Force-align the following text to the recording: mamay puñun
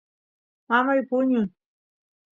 mamay 0.67 1.01
puñun 1.09 1.47